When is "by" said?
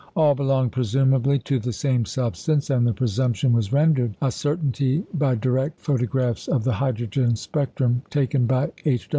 5.13-5.35, 8.47-8.71